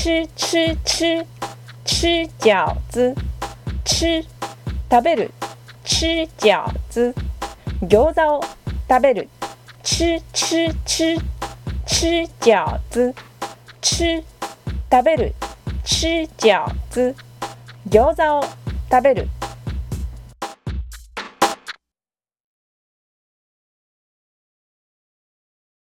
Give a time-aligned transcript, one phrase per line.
[0.00, 1.26] 吃吃吃
[1.84, 3.12] 吃饺子
[3.84, 4.24] 吃
[4.88, 5.32] 食べる。
[5.84, 7.12] 吃饺子
[7.82, 8.44] 餃子を
[8.88, 9.28] 食べる。
[9.82, 11.18] 吃吃吃
[11.84, 13.12] 吃饺子
[13.82, 14.22] 吃
[14.88, 15.34] 食べる。
[15.84, 17.12] 吃饺子
[17.90, 18.44] 餃子を
[18.88, 19.28] 食べる。